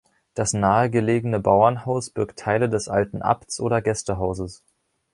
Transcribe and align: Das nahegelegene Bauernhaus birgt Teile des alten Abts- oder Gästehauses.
Das 0.33 0.53
nahegelegene 0.53 1.39
Bauernhaus 1.39 2.09
birgt 2.09 2.39
Teile 2.39 2.69
des 2.69 2.87
alten 2.89 3.21
Abts- 3.21 3.59
oder 3.61 3.83
Gästehauses. 3.83 4.63